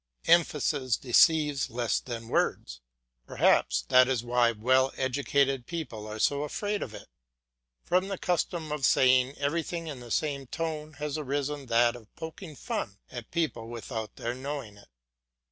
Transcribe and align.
Emphasis 0.25 0.97
deceives 0.97 1.69
less 1.69 1.99
than 1.99 2.27
words; 2.27 2.81
perhaps 3.27 3.83
that 3.83 4.07
is 4.07 4.23
why 4.23 4.51
well 4.51 4.91
educated 4.97 5.67
people 5.67 6.07
are 6.07 6.17
so 6.17 6.41
afraid 6.41 6.81
of 6.81 6.95
it. 6.95 7.07
From 7.83 8.07
the 8.07 8.17
custom 8.17 8.71
of 8.71 8.83
saying 8.83 9.35
everything 9.37 9.85
in 9.85 9.99
the 9.99 10.09
same 10.09 10.47
tone 10.47 10.93
has 10.93 11.19
arisen 11.19 11.67
that 11.67 11.95
of 11.95 12.15
poking 12.15 12.55
fun 12.55 12.97
at 13.11 13.29
people 13.29 13.67
without 13.69 14.15
their 14.15 14.33
knowing 14.33 14.75
it. 14.77 14.87